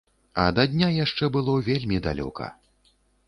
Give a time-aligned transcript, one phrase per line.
[0.43, 2.51] А да дня яшчэ было вельмі далёка.